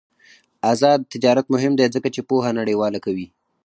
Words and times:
آزاد 0.71 0.99
تجارت 1.13 1.45
مهم 1.53 1.73
دی 1.79 1.85
ځکه 1.95 2.07
چې 2.15 2.21
پوهه 2.29 2.51
نړیواله 2.59 2.99
کوي. 3.05 3.27